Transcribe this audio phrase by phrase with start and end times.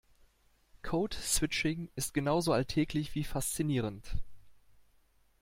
[0.81, 4.17] Code Switching ist genauso alltäglich wie faszinierend.